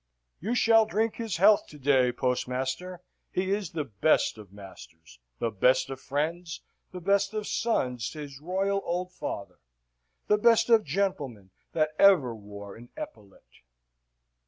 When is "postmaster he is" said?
2.11-3.69